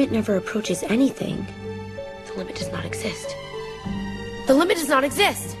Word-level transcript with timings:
limit 0.00 0.12
never 0.14 0.36
approaches 0.36 0.82
anything, 0.84 1.46
the 2.26 2.32
limit 2.38 2.54
does 2.54 2.72
not 2.72 2.86
exist. 2.86 3.36
The 4.46 4.54
limit 4.54 4.78
does 4.78 4.88
not 4.88 5.04
exist! 5.04 5.58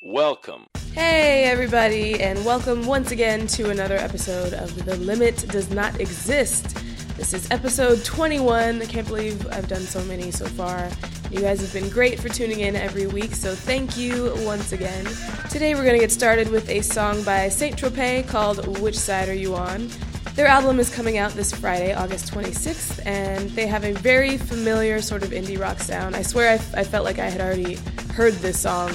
Welcome. 0.00 0.64
Hey, 0.94 1.44
everybody, 1.44 2.18
and 2.22 2.42
welcome 2.42 2.86
once 2.86 3.10
again 3.10 3.46
to 3.48 3.68
another 3.68 3.96
episode 3.96 4.54
of 4.54 4.86
The 4.86 4.96
Limit 4.96 5.44
Does 5.48 5.68
Not 5.68 6.00
Exist. 6.00 6.74
This 7.18 7.34
is 7.34 7.50
episode 7.50 8.02
21. 8.02 8.80
I 8.80 8.86
can't 8.86 9.06
believe 9.06 9.46
I've 9.48 9.68
done 9.68 9.82
so 9.82 10.02
many 10.04 10.30
so 10.30 10.46
far. 10.46 10.88
You 11.30 11.42
guys 11.42 11.60
have 11.60 11.74
been 11.74 11.90
great 11.90 12.18
for 12.18 12.30
tuning 12.30 12.60
in 12.60 12.76
every 12.76 13.06
week, 13.06 13.34
so 13.34 13.54
thank 13.54 13.98
you 13.98 14.32
once 14.38 14.72
again. 14.72 15.04
Today, 15.50 15.74
we're 15.74 15.84
going 15.84 15.96
to 15.96 16.00
get 16.00 16.12
started 16.12 16.48
with 16.48 16.66
a 16.70 16.80
song 16.80 17.22
by 17.24 17.50
Saint 17.50 17.76
Tropez 17.76 18.26
called 18.26 18.78
Which 18.78 18.98
Side 18.98 19.28
Are 19.28 19.34
You 19.34 19.54
On? 19.54 19.90
Their 20.36 20.46
album 20.46 20.78
is 20.78 20.94
coming 20.94 21.16
out 21.16 21.32
this 21.32 21.50
Friday, 21.54 21.94
August 21.94 22.30
26th, 22.32 23.04
and 23.06 23.48
they 23.50 23.66
have 23.66 23.84
a 23.84 23.92
very 23.92 24.36
familiar 24.36 25.00
sort 25.00 25.22
of 25.22 25.30
indie 25.30 25.58
rock 25.58 25.78
sound. 25.80 26.14
I 26.14 26.20
swear 26.20 26.50
I, 26.50 26.54
f- 26.56 26.74
I 26.74 26.84
felt 26.84 27.06
like 27.06 27.18
I 27.18 27.30
had 27.30 27.40
already 27.40 27.76
heard 28.12 28.34
this 28.34 28.60
song 28.60 28.90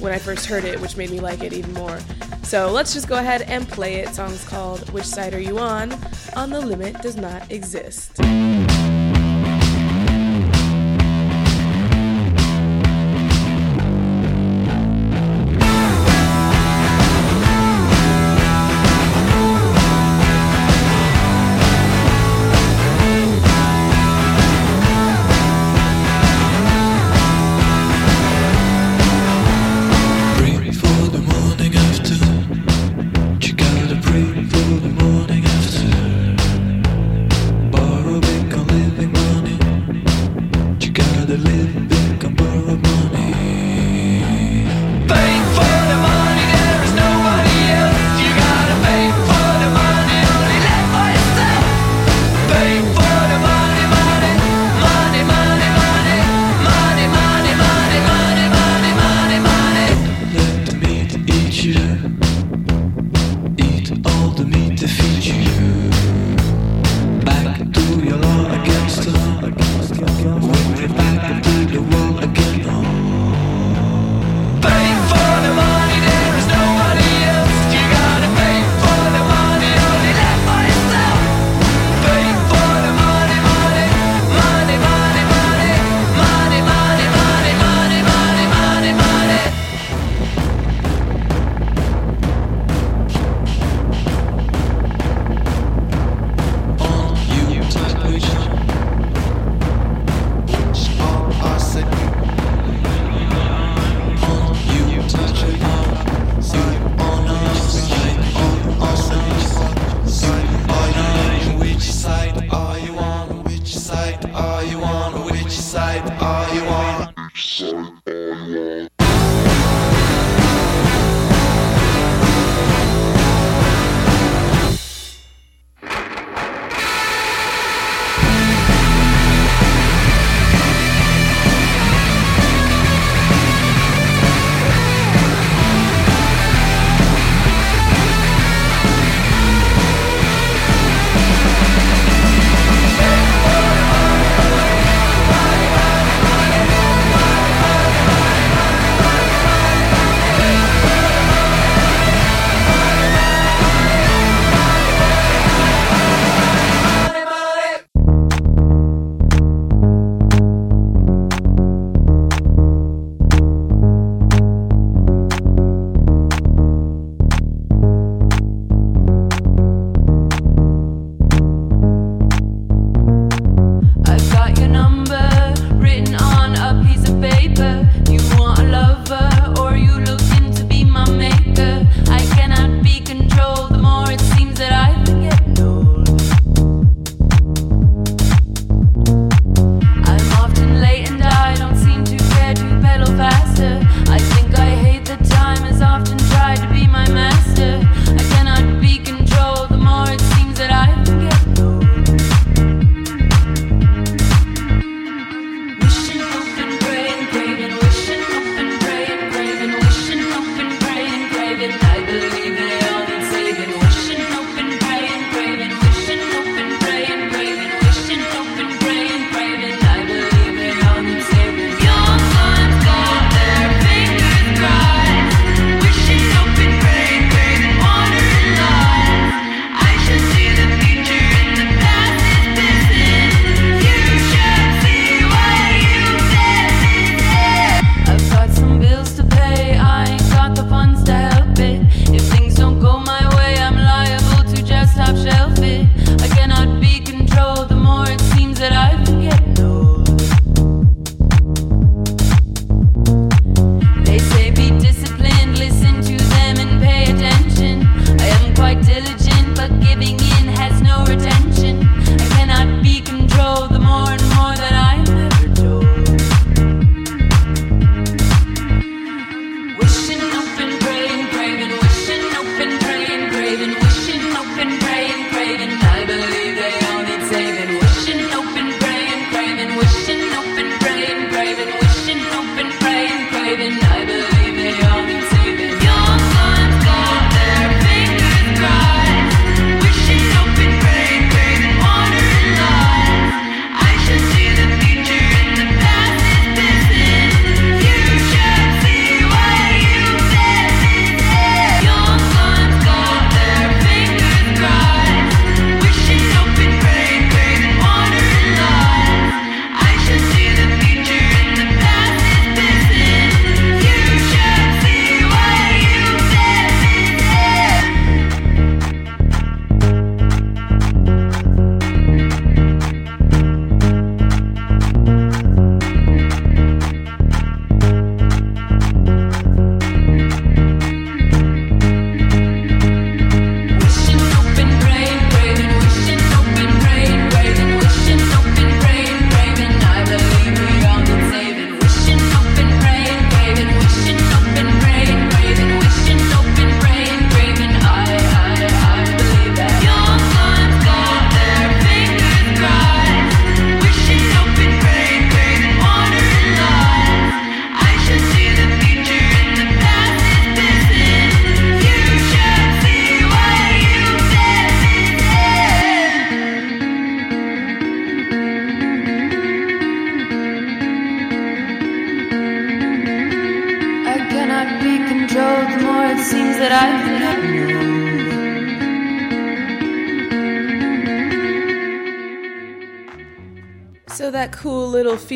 when 0.00 0.12
I 0.12 0.18
first 0.18 0.46
heard 0.46 0.64
it, 0.64 0.80
which 0.80 0.96
made 0.96 1.10
me 1.10 1.20
like 1.20 1.44
it 1.44 1.52
even 1.52 1.72
more. 1.74 2.00
So 2.42 2.72
let's 2.72 2.92
just 2.92 3.06
go 3.08 3.16
ahead 3.18 3.42
and 3.42 3.68
play 3.68 3.96
it. 4.00 4.08
Song's 4.08 4.46
called 4.48 4.90
Which 4.90 5.04
Side 5.04 5.32
Are 5.32 5.40
You 5.40 5.60
On? 5.60 5.92
On 6.34 6.50
the 6.50 6.60
Limit 6.60 7.00
Does 7.02 7.16
Not 7.16 7.52
Exist. 7.52 8.18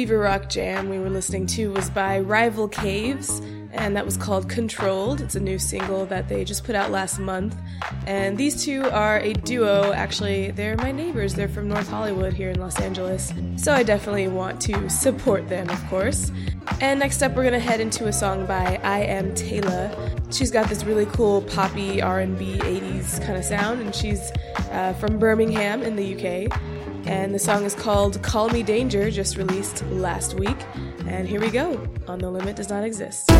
Fever 0.05 0.19
Rock 0.19 0.51
Jam 0.51 0.91
we 0.91 0.99
were 0.99 1.09
listening 1.09 1.47
to 1.47 1.73
was 1.73 1.89
by 1.89 2.21
Rival 2.21 2.69
Cavves, 2.69 3.41
and 3.73 3.97
that 3.97 4.05
was 4.05 4.19
called 4.19 4.51
Controlled. 4.51 5.23
It's 5.23 5.35
a 5.35 5.41
new 5.41 5.59
single 5.59 6.05
that 6.05 6.29
they 6.29 6.45
just 6.45 6.62
put 6.62 6.75
out 6.75 6.91
last 6.91 7.19
month. 7.19 7.56
And 8.06 8.37
these 8.37 8.62
two 8.62 8.85
are 8.91 9.19
a 9.21 9.33
duo, 9.33 9.95
actually, 9.95 10.51
they're 10.51 10.77
my 10.77 10.93
neighbors. 10.93 11.33
They're 11.33 11.49
from 11.49 11.69
North 11.69 11.89
Hollywood 11.89 12.35
here 12.35 12.51
in 12.51 12.61
Los 12.61 12.79
Angeles. 12.83 13.33
So 13.56 13.73
I 13.73 13.83
definitely 13.83 14.29
want 14.29 14.61
to 14.62 14.91
support 14.91 15.49
them, 15.49 15.71
of 15.71 15.83
course. 15.89 16.31
And 16.83 17.01
next 17.01 17.23
up, 17.23 17.35
we're 17.35 17.45
gonna 17.45 17.59
head 17.59 17.81
into 17.81 18.06
a 18.06 18.12
song 18.12 18.45
by 18.45 18.79
IAmTayla. 18.83 20.35
She's 20.35 20.51
got 20.51 20.69
this 20.69 20.85
really 20.85 21.06
cool 21.06 21.41
poppy 21.41 22.03
R&B 22.03 22.59
80s 22.59 23.25
kind 23.25 23.39
of 23.39 23.45
sound, 23.45 23.81
and 23.81 23.95
she's 23.95 24.31
uh, 24.71 24.93
from 24.93 25.19
Birmingham 25.19 25.83
in 25.83 25.97
the 25.97 26.15
UK. 26.15 26.74
And 27.06 27.35
the 27.35 27.39
song 27.39 27.65
is 27.65 27.75
called 27.75 28.23
Call 28.23 28.49
Me 28.49 28.62
Danger, 28.62 29.11
just 29.11 29.37
released 29.37 29.85
last 29.87 30.35
week. 30.35 30.56
And 31.06 31.29
here 31.29 31.41
we 31.41 31.51
go 31.51 31.87
on 32.09 32.19
The 32.19 32.31
Limit 32.31 32.56
Does 32.56 32.71
Not 32.71 32.85
Exist. 32.85 33.31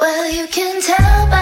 Well, 0.00 0.30
you 0.30 0.46
can 0.46 0.80
tell 0.80 1.26
by 1.28 1.39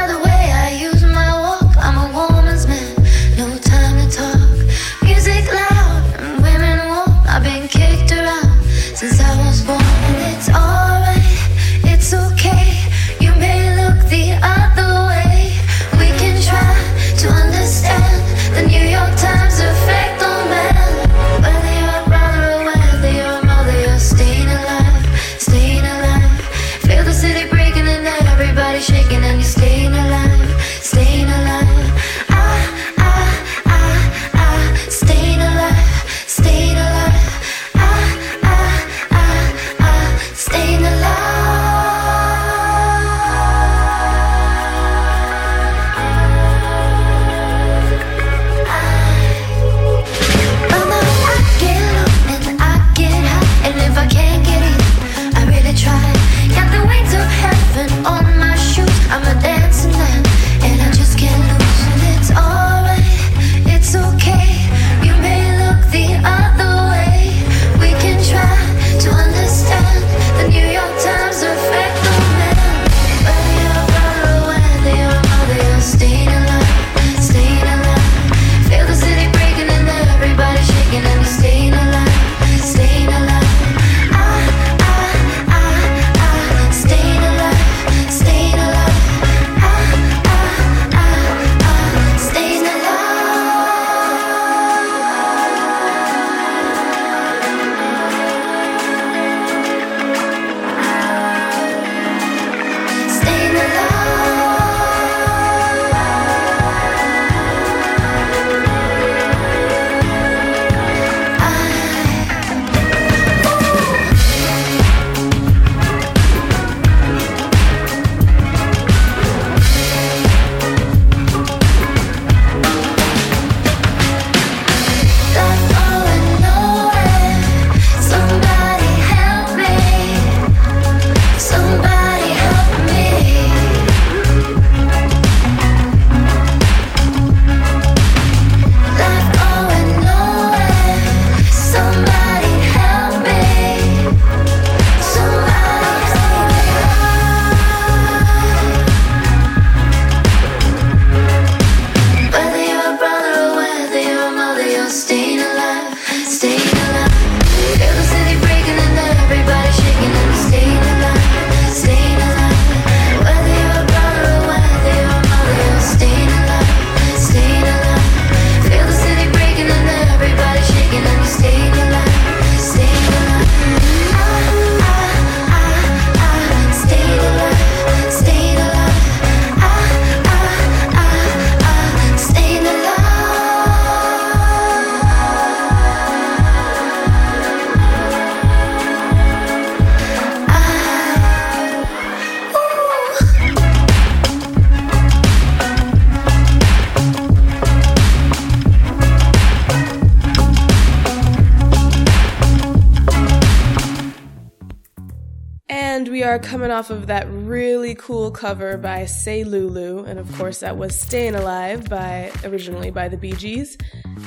coming 206.49 206.71
off 206.71 206.89
of 206.89 207.09
that 207.09 207.27
really 207.31 207.95
cool 207.95 208.31
cover 208.31 208.79
by 208.79 209.05
Say 209.05 209.45
Lou 209.45 209.69
Lou, 209.69 209.99
and 210.05 210.19
of 210.19 210.35
course 210.39 210.61
that 210.61 210.79
was 210.79 210.99
Staying 210.99 211.35
Alive 211.35 211.91
by 211.91 212.33
originally 212.43 212.91
by 212.91 213.07
the 213.07 213.19
Bee 213.19 213.35
Gees. 213.35 213.77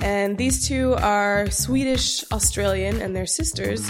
And 0.03 0.37
these 0.37 0.67
two 0.67 0.93
are 0.99 1.49
Swedish 1.49 2.23
Australian 2.31 3.01
and 3.01 3.15
they're 3.15 3.25
sisters. 3.25 3.89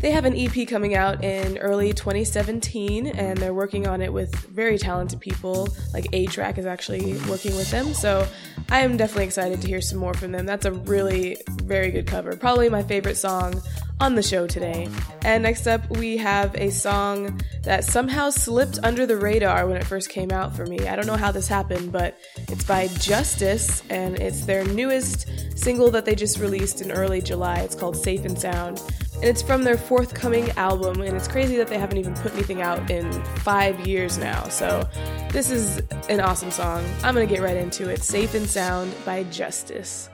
They 0.00 0.12
have 0.12 0.24
an 0.24 0.36
EP 0.36 0.68
coming 0.68 0.94
out 0.94 1.24
in 1.24 1.58
early 1.58 1.92
2017 1.92 3.08
and 3.08 3.36
they're 3.38 3.52
working 3.52 3.88
on 3.88 4.00
it 4.00 4.12
with 4.12 4.32
very 4.32 4.78
talented 4.78 5.18
people. 5.18 5.68
Like 5.92 6.06
A-Trak 6.12 6.58
is 6.58 6.66
actually 6.66 7.14
working 7.28 7.56
with 7.56 7.70
them. 7.72 7.94
So 7.94 8.28
I 8.70 8.80
am 8.80 8.96
definitely 8.96 9.24
excited 9.24 9.60
to 9.60 9.66
hear 9.66 9.80
some 9.80 9.98
more 9.98 10.14
from 10.14 10.30
them. 10.30 10.46
That's 10.46 10.66
a 10.66 10.72
really 10.72 11.36
very 11.48 11.90
good 11.90 12.06
cover. 12.06 12.36
Probably 12.36 12.68
my 12.68 12.84
favorite 12.84 13.16
song 13.16 13.60
on 14.02 14.16
the 14.16 14.22
show 14.22 14.48
today. 14.48 14.88
And 15.24 15.44
next 15.44 15.68
up, 15.68 15.88
we 15.90 16.16
have 16.16 16.56
a 16.56 16.70
song 16.70 17.40
that 17.62 17.84
somehow 17.84 18.30
slipped 18.30 18.80
under 18.82 19.06
the 19.06 19.16
radar 19.16 19.68
when 19.68 19.76
it 19.76 19.84
first 19.84 20.08
came 20.08 20.32
out 20.32 20.56
for 20.56 20.66
me. 20.66 20.88
I 20.88 20.96
don't 20.96 21.06
know 21.06 21.16
how 21.16 21.30
this 21.30 21.46
happened, 21.46 21.92
but 21.92 22.18
it's 22.48 22.64
by 22.64 22.88
Justice, 22.88 23.84
and 23.90 24.18
it's 24.18 24.44
their 24.44 24.64
newest 24.64 25.30
single 25.56 25.88
that 25.92 26.04
they 26.04 26.16
just 26.16 26.40
released 26.40 26.80
in 26.80 26.90
early 26.90 27.22
July. 27.22 27.60
It's 27.60 27.76
called 27.76 27.96
Safe 27.96 28.24
and 28.24 28.36
Sound. 28.36 28.82
And 29.14 29.24
it's 29.24 29.40
from 29.40 29.62
their 29.62 29.78
forthcoming 29.78 30.50
album, 30.52 31.00
and 31.02 31.16
it's 31.16 31.28
crazy 31.28 31.56
that 31.58 31.68
they 31.68 31.78
haven't 31.78 31.98
even 31.98 32.14
put 32.14 32.32
anything 32.32 32.60
out 32.60 32.90
in 32.90 33.12
five 33.36 33.86
years 33.86 34.18
now. 34.18 34.48
So, 34.48 34.88
this 35.30 35.52
is 35.52 35.80
an 36.08 36.18
awesome 36.20 36.50
song. 36.50 36.84
I'm 37.04 37.14
gonna 37.14 37.26
get 37.26 37.40
right 37.40 37.56
into 37.56 37.88
it. 37.88 38.02
Safe 38.02 38.34
and 38.34 38.50
Sound 38.50 38.92
by 39.04 39.22
Justice. 39.24 40.08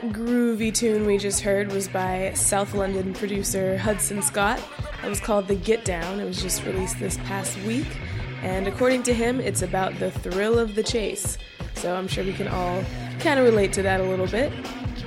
That 0.00 0.12
groovy 0.12 0.72
tune 0.72 1.06
we 1.06 1.18
just 1.18 1.40
heard 1.40 1.72
was 1.72 1.88
by 1.88 2.32
South 2.34 2.72
London 2.72 3.12
producer 3.14 3.76
Hudson 3.76 4.22
Scott. 4.22 4.62
It 5.02 5.08
was 5.08 5.18
called 5.18 5.48
The 5.48 5.56
Get 5.56 5.84
Down. 5.84 6.20
It 6.20 6.24
was 6.24 6.40
just 6.40 6.64
released 6.64 7.00
this 7.00 7.16
past 7.24 7.58
week. 7.62 7.98
And 8.42 8.68
according 8.68 9.02
to 9.04 9.14
him, 9.14 9.40
it's 9.40 9.62
about 9.62 9.98
the 9.98 10.12
thrill 10.12 10.56
of 10.56 10.76
the 10.76 10.84
chase. 10.84 11.36
So 11.74 11.96
I'm 11.96 12.06
sure 12.06 12.22
we 12.22 12.32
can 12.32 12.46
all 12.46 12.84
kind 13.18 13.40
of 13.40 13.46
relate 13.46 13.72
to 13.72 13.82
that 13.82 14.00
a 14.00 14.04
little 14.04 14.28
bit. 14.28 14.52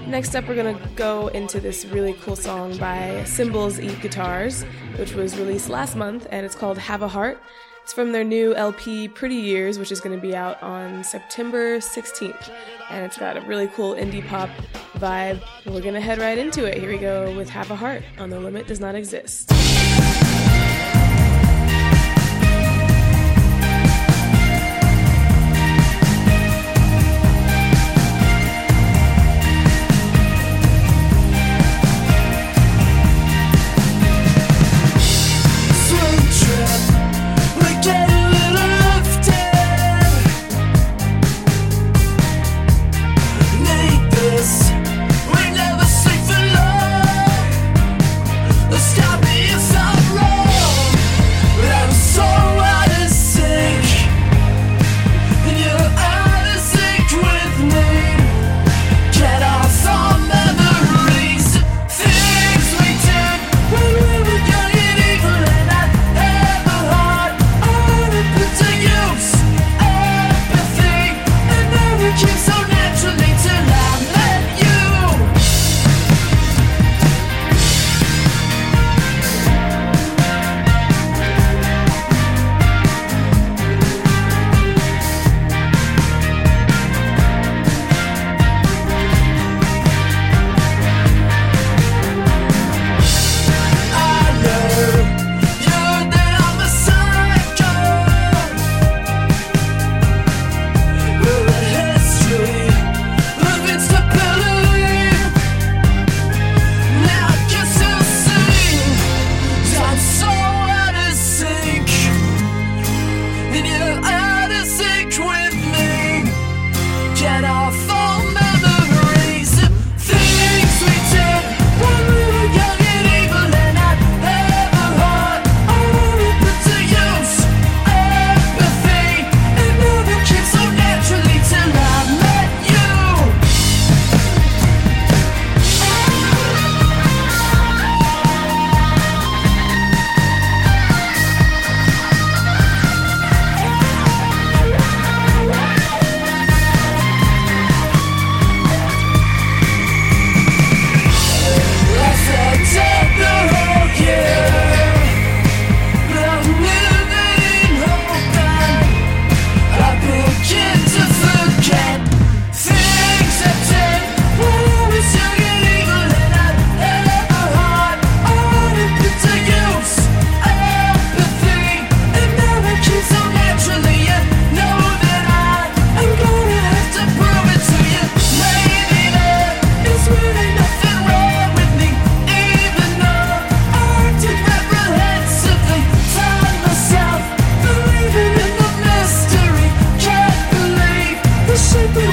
Next 0.07 0.35
up, 0.35 0.45
we're 0.49 0.55
going 0.55 0.77
to 0.77 0.87
go 0.95 1.29
into 1.29 1.61
this 1.61 1.85
really 1.85 2.13
cool 2.15 2.35
song 2.35 2.75
by 2.75 3.23
Cymbals 3.23 3.79
Eat 3.79 4.01
Guitars, 4.01 4.63
which 4.97 5.13
was 5.13 5.37
released 5.37 5.69
last 5.69 5.95
month, 5.95 6.27
and 6.31 6.45
it's 6.45 6.55
called 6.55 6.77
Have 6.77 7.01
a 7.01 7.07
Heart. 7.07 7.41
It's 7.83 7.93
from 7.93 8.11
their 8.11 8.23
new 8.23 8.53
LP, 8.55 9.07
Pretty 9.07 9.35
Years, 9.35 9.79
which 9.79 9.91
is 9.91 9.99
going 9.99 10.15
to 10.15 10.21
be 10.21 10.35
out 10.35 10.61
on 10.61 11.03
September 11.03 11.77
16th. 11.79 12.51
And 12.89 13.05
it's 13.05 13.17
got 13.17 13.37
a 13.37 13.41
really 13.41 13.67
cool 13.67 13.95
indie 13.95 14.25
pop 14.27 14.49
vibe. 14.93 15.41
We're 15.65 15.81
going 15.81 15.95
to 15.95 16.01
head 16.01 16.19
right 16.19 16.37
into 16.37 16.65
it. 16.65 16.77
Here 16.77 16.89
we 16.89 16.97
go 16.97 17.35
with 17.35 17.49
Have 17.49 17.71
a 17.71 17.75
Heart 17.75 18.03
on 18.19 18.29
The 18.29 18.39
Limit 18.39 18.67
Does 18.67 18.79
Not 18.79 18.95
Exist. 18.95 19.51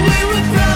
we 0.00 0.24
were 0.30 0.67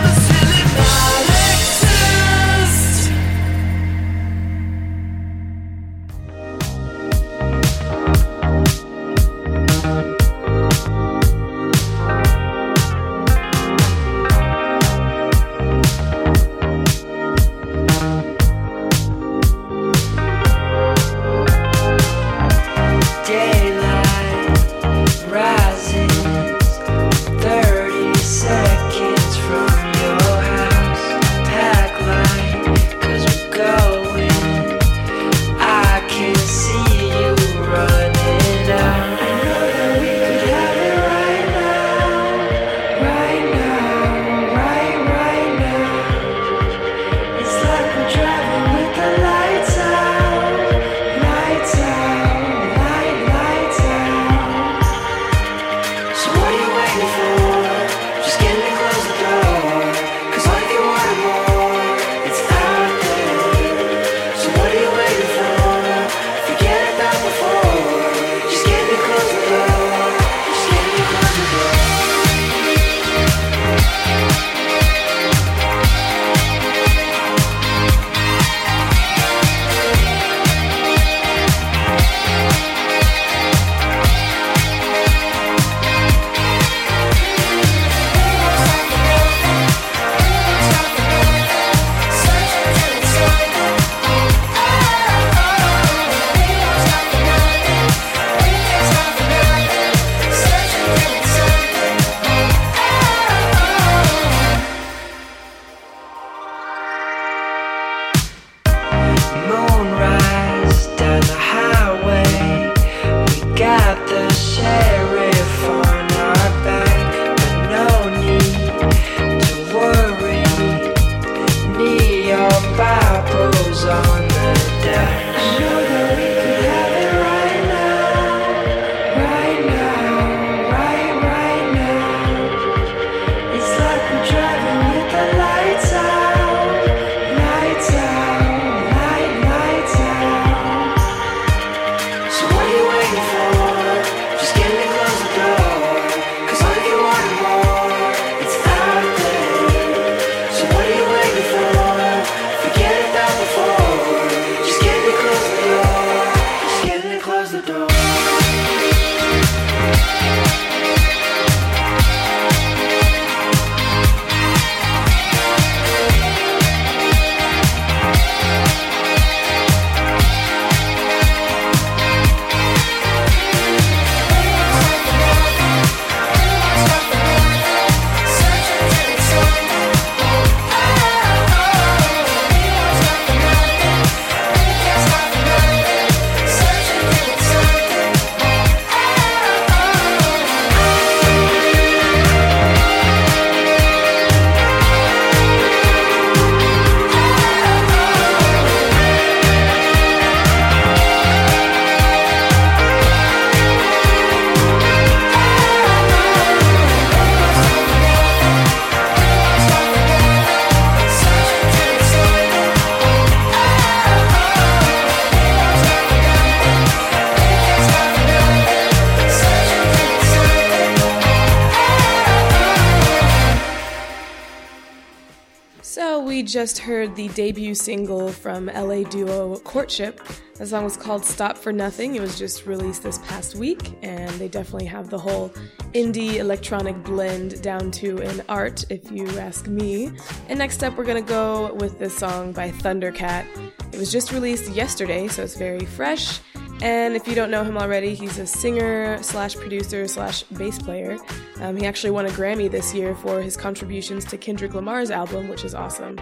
just 226.53 226.79
heard 226.79 227.17
the 227.17 227.29
debut 227.29 227.75
single 227.75 228.31
from 228.31 228.67
LA 228.67 229.05
duo 229.05 229.57
Courtship. 229.61 230.21
The 230.59 230.67
song 230.67 230.85
was 230.85 230.99
called 230.99 231.25
Stop 231.25 231.57
for 231.57 231.73
Nothing. 231.73 232.15
It 232.15 232.21
was 232.21 232.39
just 232.39 232.67
released 232.67 233.03
this 233.03 233.17
past 233.21 233.55
week, 233.55 233.97
and 234.03 234.31
they 234.33 234.49
definitely 234.49 234.85
have 234.85 235.09
the 235.09 235.17
whole 235.17 235.49
indie 235.95 236.35
electronic 236.35 237.03
blend 237.05 237.63
down 237.63 237.91
to 237.93 238.19
an 238.19 238.43
art, 238.51 238.85
if 238.91 239.11
you 239.11 239.27
ask 239.39 239.67
me. 239.67 240.13
And 240.51 240.59
next 240.59 240.85
up, 240.85 240.99
we're 240.99 241.07
gonna 241.07 241.23
go 241.23 241.73
with 241.73 241.99
this 241.99 242.15
song 242.15 242.53
by 242.53 242.71
Thundercat. 242.71 243.47
It 243.91 243.99
was 243.99 244.13
just 244.13 244.31
released 244.31 244.71
yesterday, 244.73 245.29
so 245.29 245.45
it's 245.45 245.57
very 245.57 245.87
fresh. 245.87 246.39
And 246.83 247.15
if 247.15 247.29
you 247.29 247.37
don't 247.37 247.53
know 247.53 247.63
him 247.63 247.79
already, 247.79 248.13
he's 248.13 248.39
a 248.39 248.47
singer 248.47 249.23
slash 249.23 249.55
producer 249.55 250.09
slash 250.09 250.43
bass 250.43 250.81
player. 250.81 251.17
Um, 251.61 251.77
he 251.77 251.87
actually 251.87 252.11
won 252.11 252.27
a 252.27 252.31
Grammy 252.31 252.69
this 252.69 252.93
year 252.93 253.15
for 253.15 253.41
his 253.41 253.57
contributions 253.57 254.25
to 254.25 254.37
Kendrick 254.37 254.75
Lamar's 254.75 255.09
album, 255.09 255.47
which 255.47 255.65
is 255.65 255.77
awesome. 255.77 256.19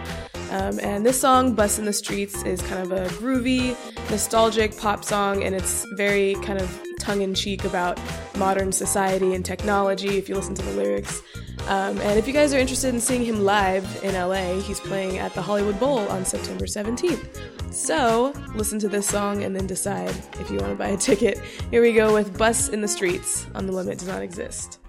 Um, 0.51 0.79
and 0.79 1.03
this 1.03 1.19
song, 1.19 1.55
Bus 1.55 1.79
in 1.79 1.85
the 1.85 1.93
Streets, 1.93 2.43
is 2.43 2.61
kind 2.61 2.79
of 2.79 2.91
a 2.91 3.07
groovy, 3.15 3.75
nostalgic 4.11 4.77
pop 4.77 5.03
song, 5.03 5.43
and 5.43 5.55
it's 5.55 5.83
very 5.95 6.35
kind 6.43 6.61
of 6.61 6.69
tongue 7.01 7.21
in 7.21 7.33
cheek 7.33 7.65
about 7.65 7.99
modern 8.37 8.71
society 8.71 9.33
and 9.33 9.43
technology 9.43 10.17
if 10.17 10.29
you 10.29 10.35
listen 10.35 10.55
to 10.55 10.61
the 10.61 10.71
lyrics. 10.73 11.21
Um, 11.67 11.99
and 11.99 12.17
if 12.17 12.27
you 12.27 12.33
guys 12.33 12.53
are 12.53 12.57
interested 12.57 12.93
in 12.93 12.99
seeing 12.99 13.23
him 13.23 13.43
live 13.43 13.85
in 14.03 14.13
LA, 14.15 14.59
he's 14.61 14.79
playing 14.79 15.19
at 15.19 15.33
the 15.33 15.41
Hollywood 15.41 15.79
Bowl 15.79 15.99
on 16.09 16.25
September 16.25 16.65
17th. 16.65 17.73
So 17.73 18.33
listen 18.55 18.79
to 18.79 18.89
this 18.89 19.07
song 19.07 19.43
and 19.43 19.55
then 19.55 19.67
decide 19.67 20.09
if 20.39 20.49
you 20.49 20.57
want 20.57 20.71
to 20.71 20.75
buy 20.75 20.89
a 20.89 20.97
ticket. 20.97 21.39
Here 21.69 21.81
we 21.81 21.93
go 21.93 22.13
with 22.13 22.37
Bus 22.37 22.69
in 22.69 22.81
the 22.81 22.87
Streets 22.87 23.45
on 23.55 23.65
The 23.65 23.73
Limit 23.73 23.99
Does 23.99 24.07
Not 24.07 24.21
Exist. 24.21 24.79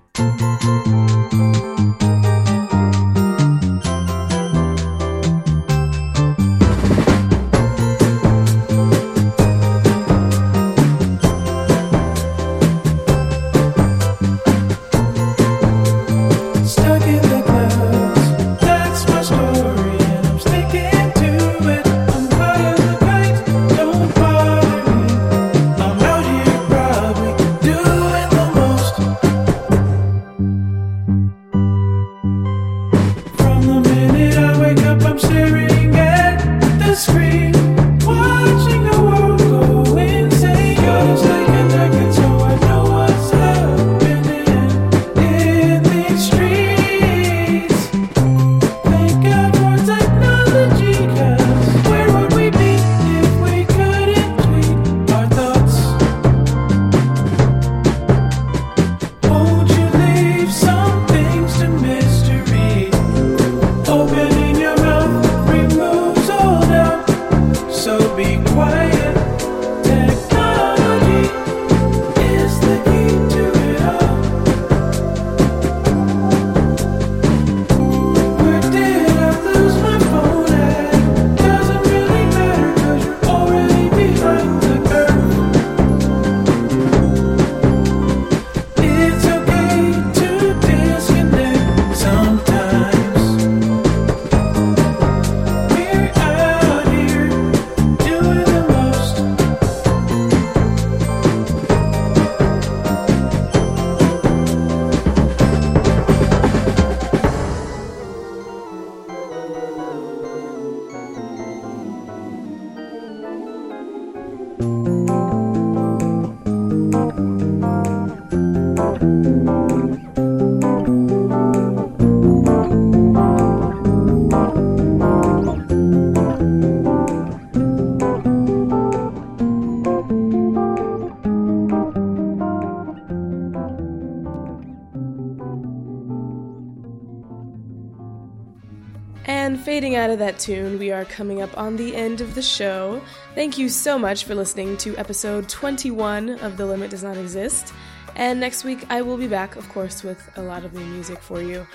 That 140.33 140.41
tune, 140.41 140.78
we 140.78 140.91
are 140.91 141.05
coming 141.05 141.43
up 141.43 141.57
on 141.59 141.76
the 141.76 141.95
end 141.95 142.22
of 142.22 142.35
the 142.35 142.41
show. 142.41 143.03
Thank 143.35 143.59
you 143.59 143.68
so 143.68 143.99
much 143.99 144.24
for 144.24 144.35
listening 144.35 144.78
to 144.78 144.97
episode 144.97 145.47
21 145.47 146.39
of 146.41 146.57
The 146.57 146.64
Limit 146.64 146.91
Does 146.91 147.03
Not 147.03 147.18
Exist. 147.18 147.74
And 148.16 148.41
next 148.41 148.64
week, 148.64 148.87
I 148.89 149.03
will 149.03 149.18
be 149.18 149.26
back, 149.26 149.57
of 149.57 149.68
course, 149.68 150.03
with 150.03 150.30
a 150.37 150.43
lot 150.43 150.64
of 150.64 150.72
new 150.72 150.85
music 150.87 151.20
for 151.20 151.43
you. 151.43 151.66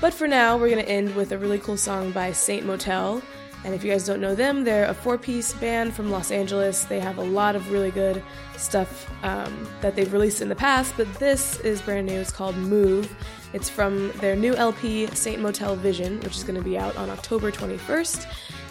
But 0.00 0.14
for 0.14 0.28
now, 0.28 0.56
we're 0.56 0.70
going 0.70 0.84
to 0.84 0.88
end 0.88 1.14
with 1.16 1.32
a 1.32 1.38
really 1.38 1.58
cool 1.58 1.76
song 1.76 2.12
by 2.12 2.30
Saint 2.30 2.64
Motel. 2.66 3.20
And 3.64 3.74
if 3.74 3.82
you 3.82 3.90
guys 3.90 4.04
don't 4.04 4.20
know 4.20 4.34
them, 4.34 4.62
they're 4.62 4.86
a 4.86 4.94
four 4.94 5.16
piece 5.16 5.54
band 5.54 5.94
from 5.94 6.10
Los 6.10 6.30
Angeles. 6.30 6.84
They 6.84 7.00
have 7.00 7.18
a 7.18 7.22
lot 7.22 7.56
of 7.56 7.70
really 7.70 7.90
good 7.90 8.22
stuff 8.56 9.10
um, 9.24 9.66
that 9.80 9.96
they've 9.96 10.12
released 10.12 10.42
in 10.42 10.48
the 10.48 10.54
past, 10.54 10.94
but 10.96 11.12
this 11.14 11.58
is 11.60 11.80
brand 11.80 12.06
new. 12.06 12.20
It's 12.20 12.30
called 12.30 12.56
Move. 12.56 13.10
It's 13.54 13.70
from 13.70 14.12
their 14.18 14.36
new 14.36 14.54
LP, 14.54 15.06
Saint 15.08 15.40
Motel 15.40 15.76
Vision, 15.76 16.20
which 16.20 16.36
is 16.36 16.44
going 16.44 16.56
to 16.56 16.62
be 16.62 16.76
out 16.76 16.96
on 16.96 17.08
October 17.08 17.50
21st. 17.50 18.26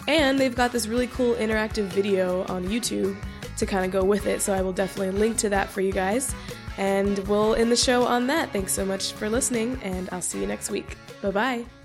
And 0.06 0.38
they've 0.38 0.54
got 0.54 0.72
this 0.72 0.86
really 0.86 1.06
cool 1.08 1.34
interactive 1.34 1.86
video 1.86 2.44
on 2.44 2.64
YouTube 2.64 3.16
to 3.56 3.66
kind 3.66 3.84
of 3.84 3.90
go 3.90 4.04
with 4.04 4.26
it, 4.26 4.42
so 4.42 4.52
I 4.52 4.62
will 4.62 4.72
definitely 4.72 5.18
link 5.18 5.38
to 5.38 5.48
that 5.48 5.68
for 5.68 5.80
you 5.80 5.92
guys. 5.92 6.34
And 6.76 7.18
we'll 7.28 7.54
end 7.54 7.70
the 7.70 7.76
show 7.76 8.04
on 8.04 8.26
that. 8.28 8.50
Thanks 8.52 8.72
so 8.72 8.84
much 8.84 9.12
for 9.12 9.28
listening, 9.30 9.80
and 9.82 10.08
I'll 10.12 10.22
see 10.22 10.40
you 10.40 10.46
next 10.46 10.70
week. 10.70 10.96
Bye 11.22 11.30
bye. 11.30 11.83